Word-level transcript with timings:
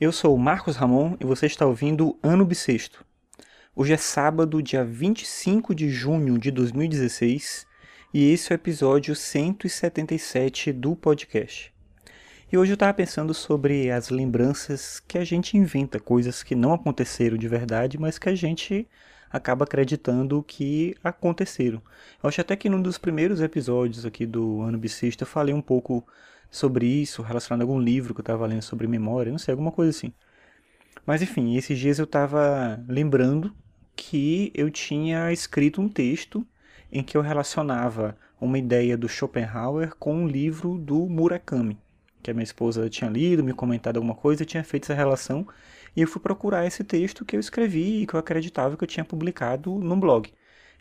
Eu 0.00 0.12
sou 0.12 0.32
o 0.32 0.38
Marcos 0.38 0.76
Ramon 0.76 1.16
e 1.18 1.26
você 1.26 1.46
está 1.46 1.66
ouvindo 1.66 2.16
Ano 2.22 2.44
Bissexto. 2.44 3.04
Hoje 3.74 3.94
é 3.94 3.96
sábado, 3.96 4.62
dia 4.62 4.84
25 4.84 5.74
de 5.74 5.90
junho 5.90 6.38
de 6.38 6.52
2016 6.52 7.66
e 8.14 8.30
esse 8.30 8.52
é 8.52 8.54
o 8.54 8.54
episódio 8.54 9.16
177 9.16 10.72
do 10.72 10.94
podcast. 10.94 11.74
E 12.52 12.56
hoje 12.56 12.70
eu 12.70 12.74
estava 12.74 12.94
pensando 12.94 13.34
sobre 13.34 13.90
as 13.90 14.08
lembranças 14.08 15.00
que 15.00 15.18
a 15.18 15.24
gente 15.24 15.56
inventa, 15.56 15.98
coisas 15.98 16.44
que 16.44 16.54
não 16.54 16.72
aconteceram 16.72 17.36
de 17.36 17.48
verdade, 17.48 17.98
mas 17.98 18.20
que 18.20 18.28
a 18.28 18.36
gente 18.36 18.86
acaba 19.28 19.64
acreditando 19.64 20.44
que 20.44 20.94
aconteceram. 21.02 21.82
Eu 22.22 22.28
acho 22.28 22.40
até 22.40 22.54
que 22.54 22.68
num 22.68 22.80
dos 22.80 22.98
primeiros 22.98 23.40
episódios 23.40 24.06
aqui 24.06 24.24
do 24.24 24.60
Ano 24.60 24.78
Bissexto 24.78 25.24
eu 25.24 25.28
falei 25.28 25.52
um 25.52 25.60
pouco 25.60 26.06
sobre 26.50 26.86
isso, 26.86 27.22
relacionado 27.22 27.62
a 27.62 27.64
algum 27.64 27.80
livro 27.80 28.14
que 28.14 28.20
eu 28.20 28.22
estava 28.22 28.46
lendo 28.46 28.62
sobre 28.62 28.86
memória, 28.86 29.30
não 29.32 29.38
sei, 29.38 29.52
alguma 29.52 29.72
coisa 29.72 29.90
assim. 29.90 30.12
Mas 31.06 31.22
enfim, 31.22 31.56
esses 31.56 31.78
dias 31.78 31.98
eu 31.98 32.04
estava 32.04 32.82
lembrando 32.88 33.54
que 33.96 34.52
eu 34.54 34.70
tinha 34.70 35.32
escrito 35.32 35.80
um 35.80 35.88
texto 35.88 36.46
em 36.90 37.02
que 37.02 37.16
eu 37.16 37.20
relacionava 37.20 38.16
uma 38.40 38.58
ideia 38.58 38.96
do 38.96 39.08
Schopenhauer 39.08 39.94
com 39.96 40.14
um 40.14 40.26
livro 40.26 40.78
do 40.78 41.06
Murakami, 41.06 41.78
que 42.22 42.30
a 42.30 42.34
minha 42.34 42.44
esposa 42.44 42.88
tinha 42.88 43.10
lido, 43.10 43.42
me 43.44 43.52
comentado 43.52 43.96
alguma 43.96 44.14
coisa, 44.14 44.44
tinha 44.44 44.62
feito 44.64 44.84
essa 44.84 44.94
relação, 44.94 45.46
e 45.96 46.02
eu 46.02 46.08
fui 46.08 46.20
procurar 46.20 46.66
esse 46.66 46.84
texto 46.84 47.24
que 47.24 47.36
eu 47.36 47.40
escrevi 47.40 48.02
e 48.02 48.06
que 48.06 48.14
eu 48.14 48.20
acreditava 48.20 48.76
que 48.76 48.84
eu 48.84 48.88
tinha 48.88 49.04
publicado 49.04 49.74
no 49.74 49.96
blog. 49.96 50.32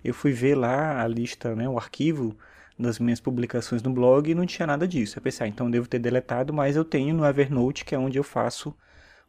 Eu 0.03 0.13
fui 0.13 0.31
ver 0.31 0.55
lá 0.55 1.01
a 1.01 1.07
lista, 1.07 1.55
né, 1.55 1.67
o 1.67 1.77
arquivo 1.77 2.37
das 2.77 2.99
minhas 2.99 3.19
publicações 3.19 3.81
no 3.81 3.91
blog 3.91 4.29
e 4.29 4.35
não 4.35 4.45
tinha 4.45 4.67
nada 4.67 4.87
disso. 4.87 5.17
Eu 5.17 5.21
pensei, 5.21 5.45
ah, 5.45 5.49
então 5.49 5.69
devo 5.69 5.87
ter 5.87 5.99
deletado, 5.99 6.53
mas 6.53 6.75
eu 6.75 6.85
tenho 6.85 7.15
no 7.15 7.25
Evernote, 7.25 7.83
que 7.83 7.95
é 7.95 7.99
onde 7.99 8.17
eu 8.17 8.23
faço 8.23 8.75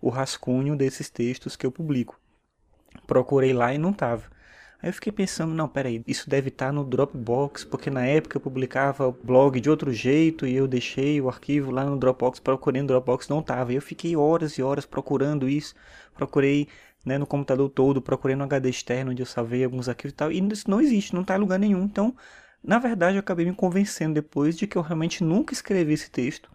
o 0.00 0.10
rascunho 0.10 0.76
desses 0.76 1.08
textos 1.10 1.56
que 1.56 1.66
eu 1.66 1.72
publico. 1.72 2.20
Procurei 3.06 3.52
lá 3.52 3.74
e 3.74 3.78
não 3.78 3.90
estava. 3.90 4.24
Aí 4.80 4.90
eu 4.90 4.92
fiquei 4.92 5.10
pensando, 5.10 5.52
não, 5.54 5.68
peraí, 5.68 6.04
isso 6.06 6.30
deve 6.30 6.48
estar 6.50 6.66
tá 6.66 6.72
no 6.72 6.84
Dropbox, 6.84 7.64
porque 7.64 7.90
na 7.90 8.06
época 8.06 8.36
eu 8.36 8.40
publicava 8.40 9.10
blog 9.10 9.60
de 9.60 9.68
outro 9.68 9.92
jeito 9.92 10.46
e 10.46 10.54
eu 10.54 10.68
deixei 10.68 11.20
o 11.20 11.28
arquivo 11.28 11.72
lá 11.72 11.84
no 11.84 11.98
Dropbox, 11.98 12.38
procurei 12.38 12.80
no 12.80 12.86
Dropbox, 12.86 13.28
não 13.28 13.40
estava. 13.40 13.72
Eu 13.72 13.82
fiquei 13.82 14.14
horas 14.14 14.52
e 14.52 14.62
horas 14.62 14.86
procurando 14.86 15.48
isso, 15.48 15.74
procurei 16.14 16.68
né, 17.04 17.18
no 17.18 17.26
computador 17.26 17.68
todo, 17.70 18.00
procurei 18.00 18.36
no 18.36 18.44
HD 18.44 18.70
externo 18.70 19.10
onde 19.10 19.22
eu 19.22 19.26
salvei 19.26 19.64
alguns 19.64 19.88
arquivos 19.88 20.12
e 20.12 20.16
tal, 20.16 20.30
e 20.30 20.38
isso 20.52 20.70
não 20.70 20.80
existe, 20.80 21.12
não 21.12 21.22
está 21.22 21.36
em 21.36 21.40
lugar 21.40 21.58
nenhum. 21.58 21.82
Então, 21.84 22.14
na 22.62 22.78
verdade, 22.78 23.16
eu 23.16 23.20
acabei 23.20 23.46
me 23.46 23.54
convencendo 23.54 24.14
depois 24.14 24.56
de 24.56 24.66
que 24.66 24.76
eu 24.76 24.82
realmente 24.82 25.22
nunca 25.22 25.52
escrevi 25.52 25.94
esse 25.94 26.10
texto, 26.10 26.50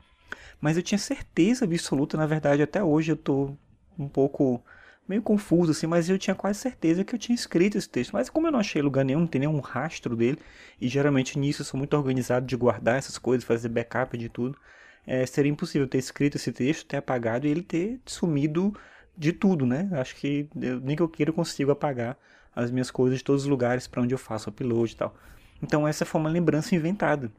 mas 0.60 0.78
eu 0.78 0.84
tinha 0.84 0.98
certeza 0.98 1.66
absoluta, 1.66 2.18
na 2.18 2.26
verdade, 2.26 2.62
até 2.62 2.84
hoje 2.84 3.12
eu 3.12 3.16
estou 3.16 3.58
um 3.98 4.08
pouco 4.08 4.64
meio 5.08 5.22
confuso 5.22 5.72
assim, 5.72 5.88
mas 5.88 6.10
eu 6.10 6.18
tinha 6.18 6.36
quase 6.36 6.60
certeza 6.60 7.04
que 7.04 7.14
eu 7.14 7.20
tinha 7.20 7.36
escrito 7.36 7.78
esse 7.78 7.90
texto. 7.90 8.14
Mas 8.14 8.30
como 8.30 8.48
eu 8.48 8.52
não 8.52 8.60
achei 8.60 8.82
lugar 8.82 9.04
nenhum, 9.04 9.22
não 9.22 9.28
tem 9.28 9.40
nenhum 9.40 9.60
rastro 9.60 10.16
dele, 10.16 10.40
e 10.80 10.88
geralmente 10.88 11.38
nisso 11.38 11.62
eu 11.62 11.66
sou 11.66 11.78
muito 11.78 11.96
organizado 11.96 12.46
de 12.46 12.56
guardar 12.56 12.98
essas 12.98 13.18
coisas, 13.18 13.44
fazer 13.44 13.70
backup 13.70 14.18
de 14.18 14.30
tudo, 14.30 14.58
é, 15.06 15.26
seria 15.26 15.52
impossível 15.52 15.88
ter 15.88 15.98
escrito 15.98 16.38
esse 16.38 16.52
texto, 16.52 16.88
ter 16.88 16.98
apagado 16.98 17.46
e 17.46 17.50
ele 17.50 17.62
ter 17.62 18.00
sumido 18.06 18.74
de 19.18 19.34
tudo, 19.34 19.66
né? 19.66 19.90
Acho 19.94 20.16
que 20.16 20.48
eu, 20.60 20.80
nem 20.80 20.96
que 20.96 21.02
eu 21.02 21.10
queira 21.10 21.30
eu 21.30 21.36
consigo 21.36 21.72
apagar 21.72 22.18
as 22.56 22.72
minhas 22.72 22.90
coisas 22.90 23.20
de 23.20 23.24
todos 23.24 23.44
os 23.44 23.48
lugares 23.50 23.88
para 23.88 24.02
onde 24.02 24.14
eu 24.14 24.18
faço 24.18 24.50
upload 24.50 24.94
e 24.94 24.96
tal. 24.96 25.16
Então 25.62 25.88
essa 25.88 26.06
foi 26.06 26.20
uma 26.20 26.30
lembrança 26.30 26.76
inventada. 26.76 27.32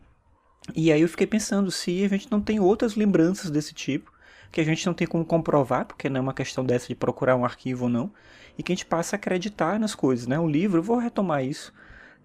E 0.75 0.91
aí 0.91 1.03
eu 1.03 1.09
fiquei 1.09 1.27
pensando 1.27 1.71
se 1.71 2.05
a 2.05 2.09
gente 2.09 2.31
não 2.31 2.41
tem 2.41 2.59
outras 2.59 2.95
lembranças 2.95 3.51
desse 3.51 3.75
tipo, 3.75 4.13
que 4.51 4.61
a 4.61 4.65
gente 4.65 4.87
não 4.87 4.95
tem 4.95 5.07
como 5.07 5.25
comprovar, 5.25 5.85
porque 5.85 6.09
não 6.09 6.19
é 6.19 6.21
uma 6.21 6.33
questão 6.33 6.65
dessa 6.65 6.87
de 6.87 6.95
procurar 6.95 7.37
um 7.37 7.45
arquivo 7.45 7.85
ou 7.85 7.91
não, 7.91 8.11
e 8.57 8.63
que 8.63 8.73
a 8.73 8.75
gente 8.75 8.87
passa 8.87 9.17
a 9.17 9.19
acreditar 9.19 9.79
nas 9.79 9.95
coisas, 9.95 10.27
né? 10.27 10.39
O 10.39 10.49
livro, 10.49 10.79
eu 10.79 10.83
vou 10.83 10.97
retomar 10.97 11.45
isso, 11.45 11.73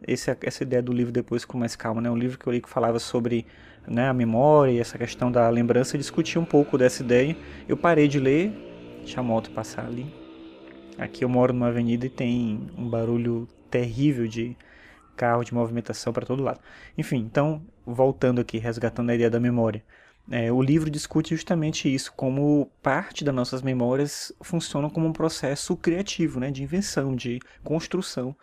esse, 0.07 0.35
essa 0.41 0.63
ideia 0.63 0.81
do 0.81 0.93
livro 0.93 1.11
depois 1.11 1.43
com 1.43 1.57
mais 1.57 1.75
calma, 1.75 2.01
né? 2.01 2.09
Um 2.09 2.17
livro 2.17 2.37
que 2.37 2.47
eu 2.47 2.53
li 2.53 2.61
que 2.61 2.69
falava 2.69 2.99
sobre 2.99 3.45
né, 3.87 4.07
a 4.07 4.13
memória 4.13 4.71
e 4.71 4.79
essa 4.79 4.97
questão 4.97 5.31
da 5.31 5.49
lembrança, 5.49 5.95
eu 5.95 5.99
discuti 5.99 6.37
um 6.37 6.45
pouco 6.45 6.77
dessa 6.77 7.01
ideia. 7.01 7.35
Eu 7.67 7.75
parei 7.75 8.07
de 8.07 8.19
ler, 8.19 8.53
deixa 8.99 9.19
a 9.19 9.23
moto 9.23 9.49
passar 9.51 9.85
ali. 9.85 10.13
Aqui 10.97 11.23
eu 11.23 11.29
moro 11.29 11.53
numa 11.53 11.67
avenida 11.67 12.05
e 12.05 12.09
tem 12.09 12.69
um 12.77 12.87
barulho 12.87 13.47
terrível 13.71 14.27
de 14.27 14.55
carro, 15.19 15.43
de 15.43 15.53
movimentação 15.53 16.13
para 16.13 16.25
todo 16.25 16.41
lado. 16.41 16.61
Enfim, 16.97 17.17
então, 17.17 17.61
voltando 17.85 18.39
aqui, 18.39 18.57
resgatando 18.57 19.09
a 19.09 19.15
ideia 19.15 19.29
da 19.29 19.39
memória. 19.39 19.83
É, 20.31 20.51
o 20.51 20.61
livro 20.61 20.89
discute 20.89 21.35
justamente 21.35 21.93
isso, 21.93 22.13
como 22.13 22.71
parte 22.81 23.23
das 23.23 23.35
nossas 23.35 23.61
memórias 23.61 24.31
funcionam 24.41 24.89
como 24.89 25.07
um 25.07 25.13
processo 25.13 25.75
criativo, 25.75 26.39
né, 26.39 26.51
de 26.51 26.63
invenção, 26.63 27.15
de 27.15 27.39
construção, 27.63 28.35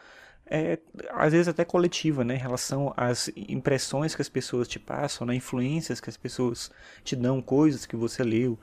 é, 0.46 0.78
às 1.12 1.32
vezes 1.32 1.48
até 1.48 1.64
coletiva, 1.64 2.24
né, 2.24 2.34
em 2.34 2.38
relação 2.38 2.92
às 2.96 3.30
impressões 3.36 4.14
que 4.16 4.22
as 4.22 4.28
pessoas 4.28 4.68
te 4.68 4.78
passam, 4.78 5.26
né, 5.26 5.34
influências 5.36 6.00
que 6.00 6.10
as 6.10 6.16
pessoas 6.16 6.70
te 7.04 7.14
dão, 7.16 7.40
coisas 7.40 7.86
que 7.86 7.96
você 7.96 8.22
leu, 8.24 8.58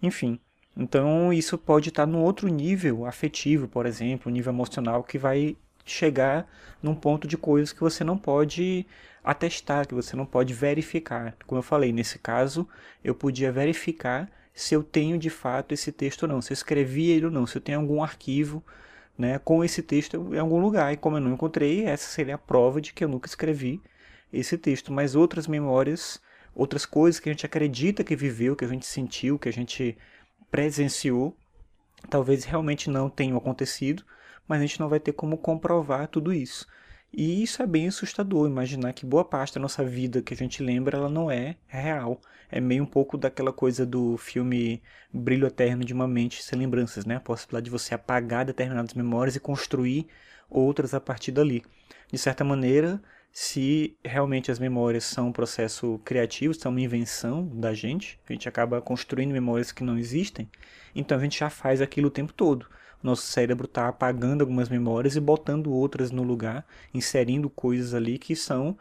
enfim. 0.00 0.38
Então 0.76 1.32
isso 1.32 1.58
pode 1.58 1.88
estar 1.88 2.06
no 2.06 2.20
outro 2.20 2.48
nível 2.48 3.04
afetivo, 3.04 3.66
por 3.68 3.84
exemplo, 3.84 4.30
nível 4.30 4.52
emocional, 4.52 5.02
que 5.02 5.18
vai 5.18 5.56
chegar 5.92 6.48
num 6.82 6.94
ponto 6.94 7.26
de 7.26 7.36
coisas 7.36 7.72
que 7.72 7.80
você 7.80 8.02
não 8.02 8.16
pode 8.16 8.86
atestar, 9.22 9.86
que 9.86 9.94
você 9.94 10.16
não 10.16 10.26
pode 10.26 10.54
verificar. 10.54 11.36
Como 11.46 11.58
eu 11.58 11.62
falei, 11.62 11.92
nesse 11.92 12.18
caso, 12.18 12.68
eu 13.04 13.14
podia 13.14 13.52
verificar 13.52 14.30
se 14.54 14.74
eu 14.74 14.82
tenho 14.82 15.18
de 15.18 15.30
fato 15.30 15.72
esse 15.72 15.92
texto 15.92 16.22
ou 16.24 16.28
não, 16.28 16.42
se 16.42 16.52
eu 16.52 16.54
escrevi 16.54 17.10
ele 17.10 17.26
ou 17.26 17.30
não, 17.30 17.46
se 17.46 17.56
eu 17.56 17.62
tenho 17.62 17.78
algum 17.80 18.02
arquivo 18.02 18.62
né, 19.16 19.38
com 19.38 19.62
esse 19.62 19.82
texto 19.82 20.34
em 20.34 20.38
algum 20.38 20.60
lugar. 20.60 20.92
E 20.92 20.96
como 20.96 21.16
eu 21.16 21.20
não 21.20 21.34
encontrei, 21.34 21.84
essa 21.84 22.10
seria 22.10 22.34
a 22.34 22.38
prova 22.38 22.80
de 22.80 22.92
que 22.92 23.04
eu 23.04 23.08
nunca 23.08 23.28
escrevi 23.28 23.80
esse 24.32 24.56
texto. 24.56 24.92
Mas 24.92 25.14
outras 25.14 25.46
memórias, 25.46 26.20
outras 26.54 26.86
coisas 26.86 27.20
que 27.20 27.28
a 27.28 27.32
gente 27.32 27.46
acredita 27.46 28.02
que 28.02 28.16
viveu, 28.16 28.56
que 28.56 28.64
a 28.64 28.68
gente 28.68 28.86
sentiu, 28.86 29.38
que 29.38 29.48
a 29.48 29.52
gente 29.52 29.96
presenciou, 30.50 31.36
talvez 32.08 32.44
realmente 32.44 32.88
não 32.88 33.10
tenham 33.10 33.36
acontecido, 33.36 34.04
mas 34.50 34.58
a 34.58 34.66
gente 34.66 34.80
não 34.80 34.88
vai 34.88 34.98
ter 34.98 35.12
como 35.12 35.38
comprovar 35.38 36.08
tudo 36.08 36.32
isso. 36.32 36.66
E 37.12 37.40
isso 37.40 37.62
é 37.62 37.66
bem 37.66 37.86
assustador, 37.86 38.48
imaginar 38.48 38.92
que 38.92 39.06
boa 39.06 39.24
parte 39.24 39.54
da 39.54 39.60
nossa 39.60 39.84
vida 39.84 40.22
que 40.22 40.34
a 40.34 40.36
gente 40.36 40.60
lembra, 40.60 40.98
ela 40.98 41.08
não 41.08 41.30
é 41.30 41.54
real. 41.68 42.20
É 42.50 42.60
meio 42.60 42.82
um 42.82 42.86
pouco 42.86 43.16
daquela 43.16 43.52
coisa 43.52 43.86
do 43.86 44.16
filme 44.16 44.82
Brilho 45.12 45.46
Eterno 45.46 45.84
de 45.84 45.94
uma 45.94 46.08
Mente 46.08 46.42
Sem 46.42 46.58
Lembranças, 46.58 47.04
né? 47.06 47.14
A 47.14 47.20
possibilidade 47.20 47.66
de 47.66 47.70
você 47.70 47.94
apagar 47.94 48.44
determinadas 48.44 48.92
memórias 48.92 49.36
e 49.36 49.40
construir 49.40 50.08
outras 50.48 50.94
a 50.94 51.00
partir 51.00 51.30
dali. 51.30 51.62
De 52.10 52.18
certa 52.18 52.42
maneira, 52.42 53.00
se 53.30 53.96
realmente 54.04 54.50
as 54.50 54.58
memórias 54.58 55.04
são 55.04 55.28
um 55.28 55.32
processo 55.32 56.00
criativo, 56.04 56.54
são 56.54 56.72
uma 56.72 56.80
invenção 56.80 57.46
da 57.46 57.72
gente, 57.72 58.18
a 58.28 58.32
gente 58.32 58.48
acaba 58.48 58.82
construindo 58.82 59.30
memórias 59.30 59.70
que 59.70 59.84
não 59.84 59.96
existem, 59.96 60.50
então 60.92 61.16
a 61.16 61.20
gente 61.20 61.38
já 61.38 61.48
faz 61.48 61.80
aquilo 61.80 62.08
o 62.08 62.10
tempo 62.10 62.32
todo 62.32 62.66
nosso 63.02 63.22
cérebro 63.22 63.66
está 63.66 63.88
apagando 63.88 64.42
algumas 64.42 64.68
memórias 64.68 65.16
e 65.16 65.20
botando 65.20 65.72
outras 65.72 66.10
no 66.10 66.22
lugar, 66.22 66.66
inserindo 66.92 67.48
coisas 67.48 67.94
ali 67.94 68.18
que 68.18 68.36
são 68.36 68.76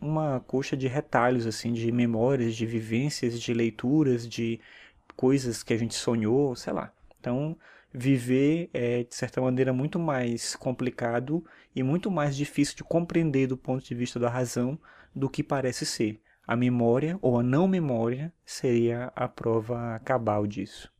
uma 0.00 0.40
coxa 0.40 0.76
de 0.76 0.88
retalhos 0.88 1.46
assim 1.46 1.72
de 1.72 1.90
memórias, 1.92 2.54
de 2.54 2.66
vivências, 2.66 3.40
de 3.40 3.54
leituras, 3.54 4.28
de 4.28 4.60
coisas 5.16 5.62
que 5.62 5.72
a 5.72 5.76
gente 5.76 5.94
sonhou, 5.94 6.54
sei 6.56 6.72
lá. 6.72 6.92
Então, 7.20 7.56
viver 7.92 8.68
é 8.72 9.04
de 9.04 9.14
certa 9.14 9.40
maneira 9.40 9.72
muito 9.72 9.98
mais 9.98 10.56
complicado 10.56 11.44
e 11.74 11.82
muito 11.82 12.10
mais 12.10 12.36
difícil 12.36 12.76
de 12.76 12.84
compreender 12.84 13.46
do 13.46 13.56
ponto 13.56 13.84
de 13.84 13.94
vista 13.94 14.18
da 14.18 14.28
razão 14.28 14.78
do 15.14 15.30
que 15.30 15.42
parece 15.42 15.86
ser. 15.86 16.20
A 16.46 16.56
memória 16.56 17.18
ou 17.22 17.38
a 17.38 17.42
não 17.42 17.66
memória 17.66 18.32
seria 18.44 19.12
a 19.16 19.26
prova 19.28 19.98
cabal 20.04 20.46
disso. 20.46 20.93